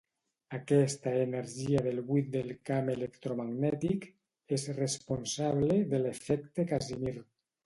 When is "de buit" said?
1.87-2.31